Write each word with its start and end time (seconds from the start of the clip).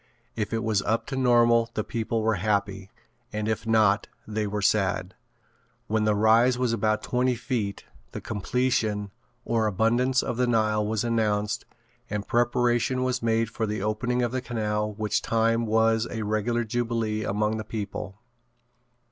If 0.35 0.51
it 0.51 0.63
was 0.63 0.81
up 0.81 1.05
to 1.09 1.15
normal 1.15 1.69
the 1.75 1.83
people 1.83 2.23
were 2.23 2.33
happy 2.41 2.89
and 3.31 3.47
if 3.47 3.67
not 3.67 4.07
they 4.27 4.47
were 4.47 4.63
sad. 4.63 5.13
When 5.85 6.05
the 6.05 6.15
rise 6.15 6.57
was 6.57 6.73
about 6.73 7.03
twenty 7.03 7.35
feet 7.35 7.85
the 8.11 8.19
"Completion" 8.19 9.11
or 9.45 9.67
"Abundance 9.67 10.23
of 10.23 10.37
the 10.37 10.47
Nile" 10.47 10.83
was 10.83 11.03
announced 11.03 11.65
and 12.09 12.27
preparation 12.27 13.03
was 13.03 13.21
made 13.21 13.51
for 13.51 13.67
the 13.67 13.83
opening 13.83 14.23
of 14.23 14.31
the 14.31 14.41
canal 14.41 14.91
which 14.93 15.21
time 15.21 15.67
was 15.67 16.07
a 16.09 16.23
regular 16.23 16.63
jubilee 16.63 17.23
among 17.23 17.57
the 17.57 17.63
people. 17.63 18.19